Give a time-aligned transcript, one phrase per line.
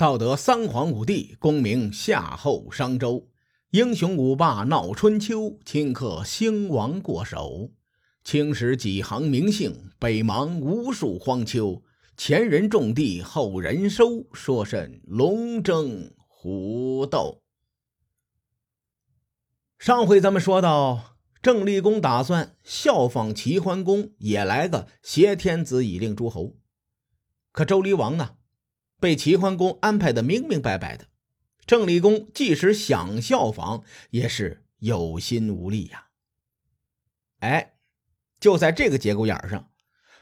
[0.00, 3.28] 道德三皇五帝，功名夏后商周，
[3.72, 7.72] 英雄五霸闹春秋，顷刻兴亡过手。
[8.24, 11.82] 青史几行名姓，北邙无数荒丘。
[12.16, 17.42] 前人种地，后人收，说甚龙争虎斗？
[19.78, 26.56] 上回咱们说到，郑立公打算效仿齐桓公，也来个挟天子以令诸侯。
[27.52, 28.36] 可周厉王呢？
[29.00, 31.06] 被齐桓公安排的明明白白的，
[31.66, 36.08] 郑立公即使想效仿，也是有心无力呀。
[37.38, 37.74] 哎，
[38.38, 39.70] 就在这个节骨眼上，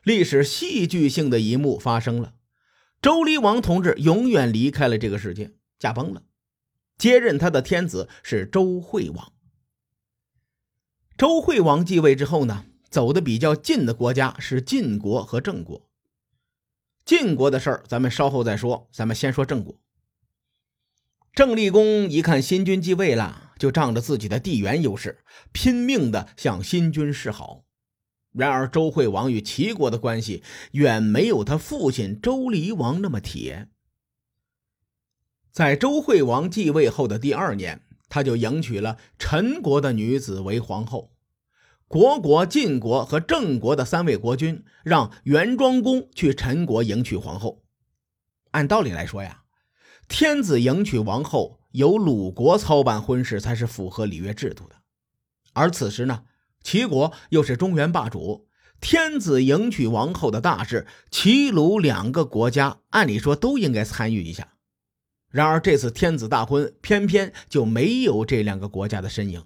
[0.05, 2.35] 历史戏剧性的一幕发生了：
[3.03, 6.23] 周厉王同志永远离开了这个世界，驾崩了。
[6.97, 9.33] 接任他的天子是周惠王。
[11.17, 15.88] 周惠王继位之后呢，走的比较近的国家是晋国和郑国。
[17.09, 18.87] 晋国的事儿，咱们稍后再说。
[18.93, 19.81] 咱们先说郑国。
[21.33, 27.65] 郑立公一看新君继位了，就仗着自己的地缘优势，拼命的向新君示好。
[28.33, 30.43] 然而，周惠王与齐国的关系
[30.73, 33.69] 远没有他父亲周厉王那么铁。
[35.51, 41.15] 在周惠王继位后的第二年，他就迎娶了陈国的女子为皇后。
[41.89, 47.65] 国国、晋国和郑国的三位国君让元庄公去陈国迎娶皇后。
[48.51, 49.45] 按道理来说呀，
[50.07, 54.77] 天子迎娶王后由鲁国操办婚事才是符合礼乐制度的。
[55.55, 56.25] 而此时呢，
[56.63, 58.47] 齐国又是中原霸主，
[58.83, 64.53] 天子迎娶王后的大事，齐鲁两个国家按理说都应该参与一下。
[65.31, 69.45] 然而这次天子大婚，偏偏就没有这两个国家的身影。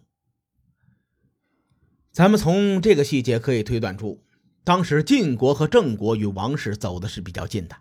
[2.12, 4.22] 咱们从这个细节可以推断出，
[4.64, 7.76] 当时晋国和郑国与王室走的是比较近的。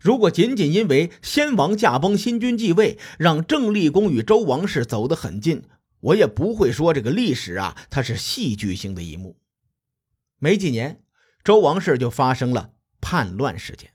[0.00, 5.64] 如果仅仅因为先王驾崩、新君继位，让郑立公与周王室走得很近，
[5.98, 9.36] 我也不会说这个历史啊，它是戏剧性的一幕。
[10.38, 11.02] 没几年，
[11.42, 12.70] 周王室就发生了
[13.00, 13.90] 叛乱事件。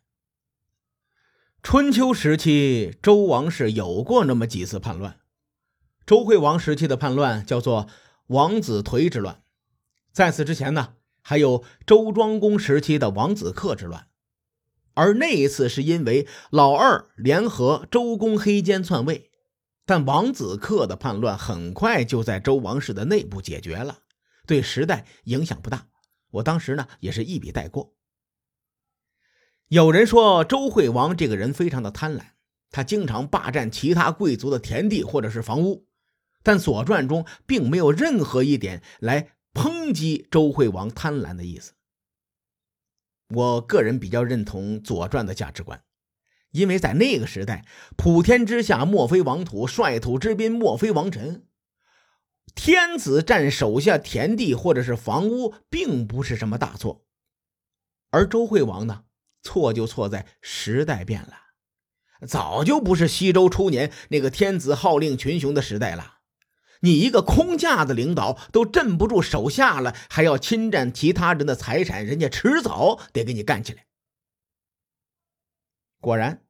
[1.63, 5.17] 春秋时期，周王室有过那么几次叛乱。
[6.05, 7.87] 周惠王时期的叛乱叫做。
[8.29, 9.41] 王子颓之乱，
[10.11, 14.07] 在此之前呢，还有周庄公时期的王子克之乱，
[14.93, 19.31] 而那一次是因为老二联合周公黑肩篡位，
[19.83, 24.03] 但王子克的叛乱很快就在周王室的内部解决了，
[24.45, 25.87] 对时代影响不大。
[26.29, 27.95] 我当时呢也是一笔带过。
[29.69, 32.21] 有人说周惠王这个人非常的贪婪，
[32.69, 35.88] 他经常霸占其他贵族的田地或者是房屋。
[36.43, 41.73] 但《左传》中并没有任何一点来抨击周惠王贪婪的意思。
[43.29, 45.83] 我个人比较认同《左传》的价值观，
[46.51, 51.45] 因为在那个时代，普天之下莫非王土，率土之滨莫非王臣。
[52.55, 57.05] 天子占手下田地或者是房屋，并不是什么大错。
[58.09, 59.03] 而周惠王呢，
[59.43, 61.33] 错就错在时代变了，
[62.27, 66.18] 早就不是西周初年那个天子号令群雄的时代了。
[66.81, 73.85] 你一个空架子领导都镇不住手下了，还要侵占其他人的财产，人家迟早得给你干起来。
[75.99, 76.45] 果然，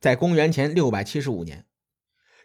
[0.00, 1.66] 在公元前六百七十五年，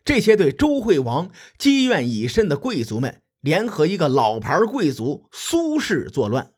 [0.04, 6.54] 这些对周惠王积怨已深的贵族们联合一个老牌贵族苏氏作乱，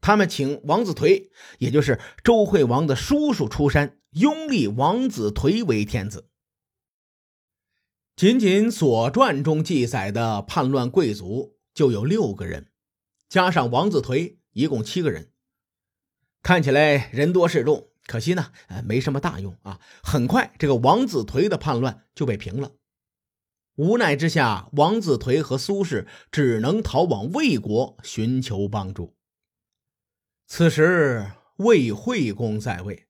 [0.00, 6.28] 他们请王子颓，也就是周惠王的叔叔出山，拥立王子颓为天子。
[8.14, 12.68] 仅仅《左传》中记载的叛乱贵族就有六个人，
[13.28, 15.32] 加上王子颓，一共七个人。
[16.42, 19.80] 看起来人多势众，可惜呢，呃，没什么大用啊。
[20.02, 22.72] 很快，这个王子颓的叛乱就被平了。
[23.76, 29.16] 无奈之下，王子颓和苏轼只能逃往魏国寻求帮助。
[30.46, 33.06] 此时，魏惠公在位。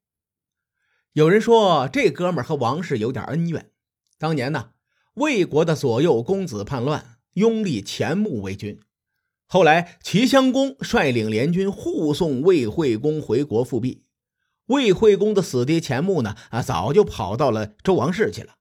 [1.12, 3.72] 有人说，这哥们和王氏有点恩怨。
[4.16, 4.71] 当年呢。
[5.14, 8.80] 魏国的左右公子叛乱，拥立钱穆为君。
[9.46, 14.06] 后来齐襄公率领联军护送魏惠公回国复辟。
[14.66, 18.56] 魏惠公的死敌钱穆呢，啊，早就跑到了周王室去了，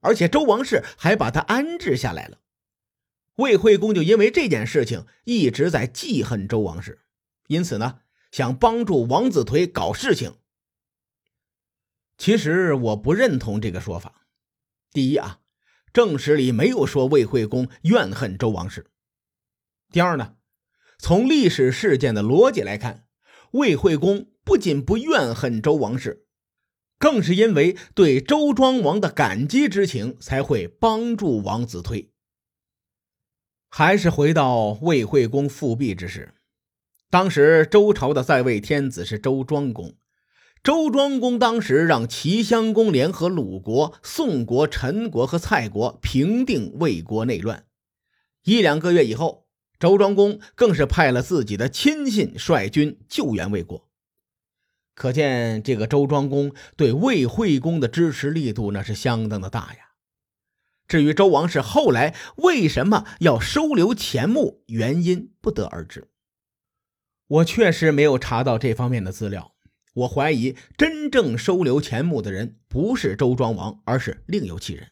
[0.00, 2.38] 而且周王室还把他安置下来了。
[3.36, 7.00] 魏惠公就因为这件事情一直在记恨周王室，
[7.48, 7.98] 因此呢，
[8.30, 10.36] 想帮助王子颓搞事情。
[12.16, 14.26] 其实我不认同这个说法。
[14.92, 15.40] 第一啊。
[15.94, 18.86] 正史里没有说魏惠公怨恨周王室。
[19.92, 20.34] 第二呢，
[20.98, 23.06] 从历史事件的逻辑来看，
[23.52, 26.26] 魏惠公不仅不怨恨周王室，
[26.98, 32.10] 更是因为对周庄王的感激之情，才会帮助王子推。
[33.70, 36.34] 还是回到魏惠公复辟之时，
[37.08, 39.94] 当时周朝的在位天子是周庄公。
[40.64, 47.66] 周庄公当时让齐襄公联合鲁国、宋国、陈国和蔡国平定魏国内乱。
[48.44, 49.46] 一两个月以后，
[49.78, 53.90] 周庄公更是派了自己的亲信率军救援魏国。
[54.94, 59.90] 可见这个周庄公对魏惠公的支持力度那是相当的大呀。
[60.88, 66.08] 至于周王室后来为什么要收留钱穆，原因不得而知。
[67.26, 69.53] 我确实没有查到这方面的资料。
[69.94, 74.90] 我怀疑真正收留钱穆的人不是周庄王，而是另有其人。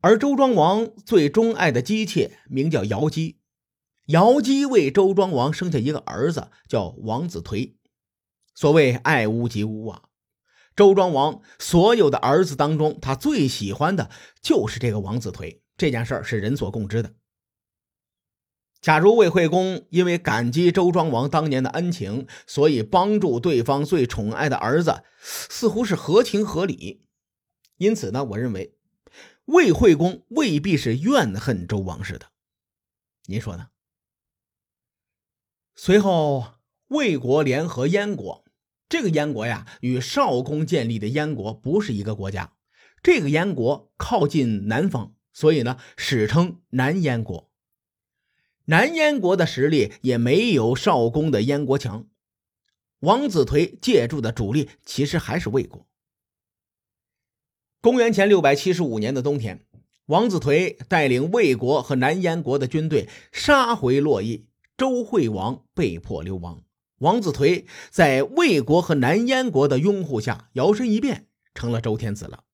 [0.00, 3.38] 而周庄王最钟爱的姬妾名叫姚姬，
[4.06, 7.74] 姚姬为周庄王生下一个儿子，叫王子颓。
[8.54, 10.02] 所谓爱屋及乌啊，
[10.74, 14.10] 周庄王所有的儿子当中，他最喜欢的
[14.42, 15.60] 就是这个王子颓。
[15.76, 17.14] 这件事儿是人所共知的。
[18.80, 27.04] 假如魏惠公因为感激周庄王当年的恩情，所以帮助对方最宠爱的儿子，似乎是合情合理。
[27.76, 28.74] 因此呢，我认为
[29.44, 32.28] 魏惠公未必是怨恨周王室的。
[33.26, 33.68] 您说呢？
[35.74, 36.54] 随后，
[36.88, 38.44] 魏国联合燕国。
[38.88, 42.54] 这个燕国呀，与少公建立的燕国不是一个国家。
[43.02, 47.49] 这个燕国靠近南方，所以呢，史称南燕国。
[48.70, 52.06] 南燕国的实力也没有少公的燕国强。
[53.00, 55.88] 王子颓借助的主力其实还是魏国。
[57.80, 59.66] 公元前六百七十五年的冬天，
[60.06, 64.46] 王子颓带领魏国和南燕国的军队杀回洛邑，
[64.76, 66.62] 周惠王被迫流亡。
[66.98, 72.44] 王子颓在魏国和南燕国的拥护下，摇身一变成了周天子了。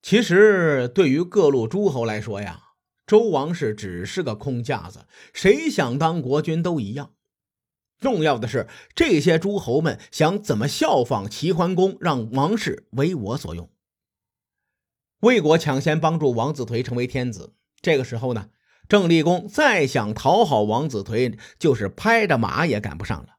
[0.00, 2.63] 其实，对于各路诸侯来说呀，
[3.06, 7.14] 周王室只是个空架子，谁想当国君都一样。
[8.00, 13.70] 重要的是，这些诸侯们想怎么效仿齐桓公，让王室为我所用。
[15.20, 18.50] 魏国抢先帮助王子颓成为天子，这个时候呢？
[18.86, 23.36] 郑立公再想讨好王子颓，就是拍着马也赶不上了。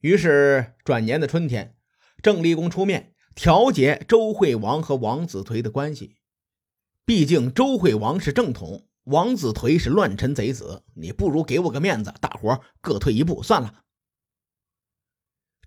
[0.00, 1.76] 于是转年的春天，
[2.22, 6.16] 郑立公出面调解周惠王和王子颓的关系。
[7.04, 13.82] 毕竟周惠王是正统，王子颓是乱臣贼子，你不如给我个面子，大伙各退一步算了。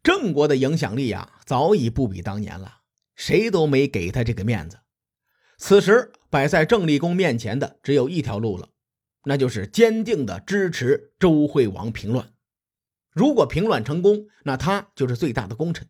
[0.02, 2.82] 郑国的影响力呀，早已不比当年了，
[3.16, 4.80] 谁都没给他这个面子。
[5.58, 8.70] 此时摆在郑立公面前的只有一条路了，
[9.24, 12.34] 那就是坚定的支持周惠王平乱。
[13.12, 15.88] 如果平乱成功，那他就是最大的功臣。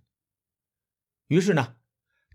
[1.28, 1.76] 于是呢，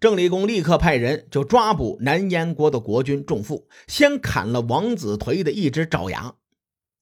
[0.00, 6.37] 郑立公立刻派人就抓捕南燕国的国君仲父，先砍了王子颓的一只爪牙。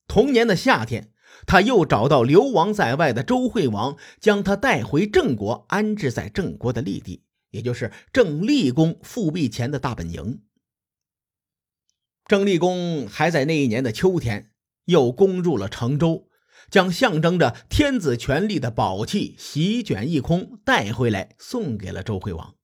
[0.09, 1.12] 同年的夏天，
[1.47, 7.23] 他又找到流亡在外的周惠王，将他带回郑国，安置在郑国的立地。
[7.50, 10.43] 也就是郑立公复辟前的大本营。
[12.27, 14.51] 郑立公还在那一年的秋天，
[14.85, 16.29] 又攻入了成州，
[16.69, 22.57] 将象征着天子权力的宝器席卷一空，带回来送给了周惠王。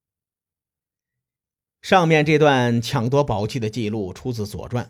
[1.84, 4.86] 上面这段抢夺宝器的记录出自《左传》，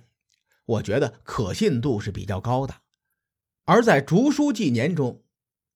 [0.65, 2.77] 我觉得可信度是比较高的。
[3.65, 5.25] 而在《竹书纪年》中，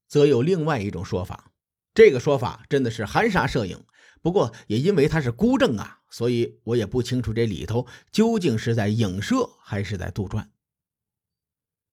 [0.06, 1.50] 则有另外一种说法，
[1.92, 3.84] 这个说法真的是含沙射影。
[4.22, 10.42] 不过，也因为它是孤证啊，所以我也不清楚这里头究竟是在影射还是在杜撰。《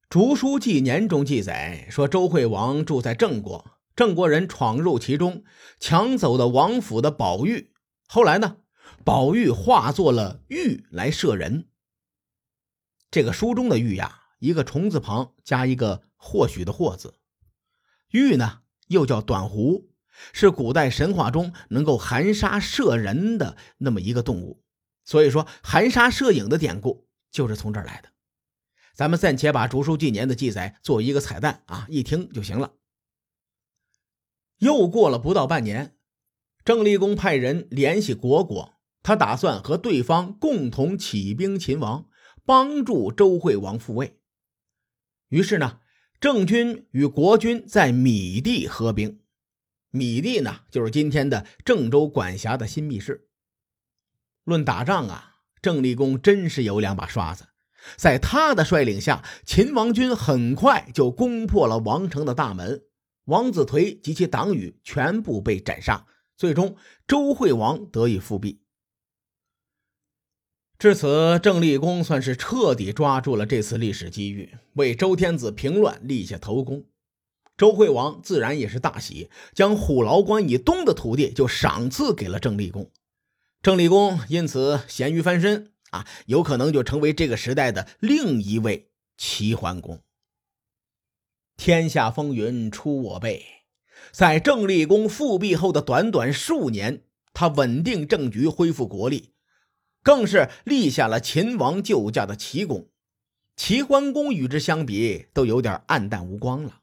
[0.07, 5.43] 竹书纪年》中记载说，周惠王住在郑国，郑国人闯入其中，
[5.79, 7.71] 抢走了王府的宝玉。
[8.07, 8.57] 后来呢，
[9.03, 11.67] 宝玉化作了玉来射人。
[13.11, 17.15] 这个书中的玉呀，一个虫字旁加一个或许的或字，
[18.11, 19.91] 玉呢又叫短狐。
[20.31, 24.63] 是古代神话中能够含沙射人的那么一个动物，
[25.03, 28.07] 所以说含沙射影的典故就是从这儿来的。
[28.93, 32.75] 咱们暂且把《竹书纪年》的记载做一个彩蛋啊，一听就行了。
[34.59, 35.97] 又过了不到半年，
[36.63, 38.74] 郑立公派人联系国国，
[39.05, 42.07] 他打算和对方共同起兵秦王，
[42.43, 44.17] 帮助周惠王复位。
[45.29, 45.77] 于是呢，
[46.19, 49.19] 郑军与国军在米地合兵。
[49.91, 53.27] 米地呢，就是今天的郑州管辖的新密市。
[54.43, 57.49] 论打仗啊，郑立功真是有两把刷子。
[57.97, 62.81] 在他的率领下，秦王军很快就攻破了王城的大门。
[63.25, 66.75] 王子颓及其党羽全部被斩杀，最终
[67.07, 68.64] 周惠王得以复辟。
[70.77, 76.85] 至此，郑立功算是彻底抓住了这次历史机遇，为周天子平乱立下头功。
[77.55, 82.91] 周惠王自然也是大喜，将虎牢关以东的土地就赏赐给了郑立功。
[83.61, 90.01] 郑立功因此咸鱼翻身啊，有可能就成为这个时代的另一位齐桓公。
[91.55, 93.45] 天下风云出我辈，
[94.11, 97.03] 在郑立功复辟后的短短数年，
[97.33, 99.34] 他稳定政局，恢复国力。
[100.05, 102.91] 更是立下了秦王救驾的奇功，
[103.55, 106.81] 齐桓公与之相比都有点黯淡无光了。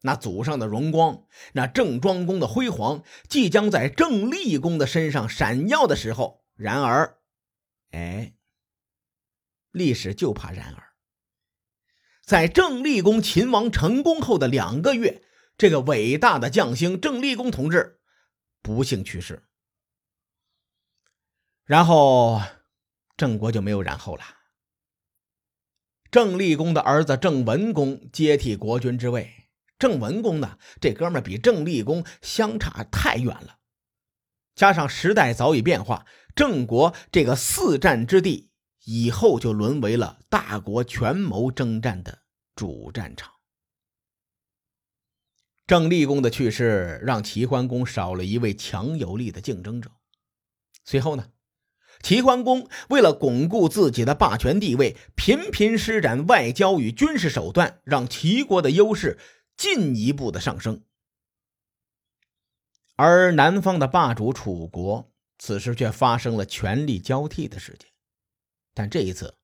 [0.00, 7.18] 那祖上的荣光，那郑庄公的辉煌，即将在郑立公的身上闪耀的时候，然而，
[7.90, 8.32] 哎，
[9.70, 10.94] 历史就怕然而，
[12.24, 15.22] 在郑立公秦王成功后的两个月，
[15.58, 18.00] 这个伟大的将星郑立公同志
[18.62, 19.44] 不幸去世。
[21.64, 22.40] 然后，
[23.16, 24.22] 郑国就没有然后了。
[26.10, 29.48] 郑立功的儿子郑文公接替国君之位。
[29.78, 33.58] 郑文公呢，这哥们儿比郑立功相差太远了。
[34.54, 36.04] 加上时代早已变化，
[36.36, 38.50] 郑国这个四战之地
[38.84, 42.22] 以后就沦为了大国权谋征战的
[42.54, 43.32] 主战场。
[45.66, 49.90] 郑立功的去世，让齐桓公少了一位强有力的竞争者。
[50.84, 51.30] 随后呢？
[52.02, 59.18] 齐桓公为了巩固自己的霸权地位，频频施展外交与军事手段，让齐国的优势
[59.56, 60.82] 进一步的上升。
[62.96, 67.88] 而南方的霸主楚国，此时却发生了权力交替的事件。
[68.74, 69.36] 但这一次，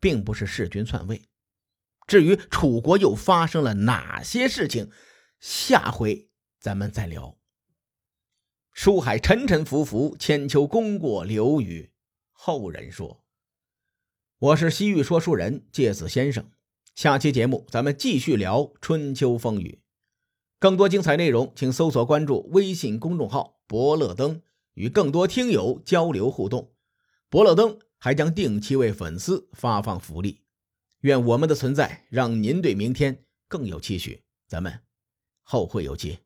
[0.00, 1.28] 并不是弑君篡位。
[2.06, 4.90] 至于楚国又发生了哪些事情，
[5.40, 7.38] 下回咱们再聊。
[8.74, 11.92] 书海沉沉浮浮，千秋功过留与
[12.32, 13.24] 后人说。
[14.36, 16.50] 我是西域说书人介子先生，
[16.96, 19.80] 下期节目咱们继续聊春秋风雨。
[20.58, 24.42] 更多精彩内容，请搜索关注微信公众号“伯乐灯”，
[24.74, 26.72] 与更多听友交流互动。
[27.30, 30.42] 伯乐灯还将定期为粉丝发放福利。
[31.02, 34.24] 愿我们的存在让您对明天更有期许。
[34.48, 34.80] 咱们
[35.44, 36.18] 后会有期。